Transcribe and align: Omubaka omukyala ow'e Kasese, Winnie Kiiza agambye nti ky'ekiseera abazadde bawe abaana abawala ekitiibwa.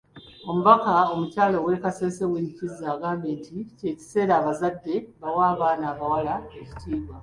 Omubaka 0.49 0.91
omukyala 1.13 1.55
ow'e 1.59 1.75
Kasese, 1.83 2.23
Winnie 2.31 2.55
Kiiza 2.57 2.85
agambye 2.95 3.31
nti 3.39 3.53
ky'ekiseera 3.79 4.33
abazadde 4.39 4.95
bawe 5.21 5.43
abaana 5.53 5.85
abawala 5.93 6.35
ekitiibwa. 6.61 7.15